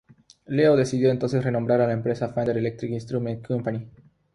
[0.47, 3.87] Leo decidió entonces renombrar a la empresa 'Fender Electric Instrument Company'.